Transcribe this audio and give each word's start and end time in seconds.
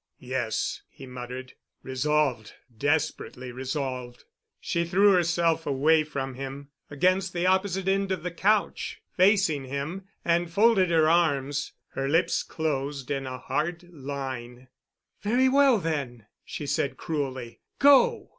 "Yes," 0.17 0.81
he 0.89 1.05
muttered, 1.05 1.53
"resolved—desperately 1.83 3.51
resolved." 3.51 4.23
She 4.59 4.83
threw 4.83 5.11
herself 5.11 5.67
away 5.67 6.03
from 6.03 6.33
him 6.33 6.69
against 6.89 7.33
the 7.33 7.45
opposite 7.45 7.87
end 7.87 8.11
of 8.11 8.23
the 8.23 8.31
couch, 8.31 8.99
facing 9.15 9.65
him, 9.65 10.07
and 10.25 10.51
folded 10.51 10.89
her 10.89 11.07
arms, 11.07 11.73
her 11.89 12.09
lips 12.09 12.41
closed 12.41 13.11
in 13.11 13.27
a 13.27 13.37
hard 13.37 13.89
line. 13.93 14.69
"Very 15.21 15.47
well, 15.47 15.77
then," 15.77 16.25
she 16.43 16.65
said 16.65 16.97
cruelly, 16.97 17.59
"go!" 17.77 18.29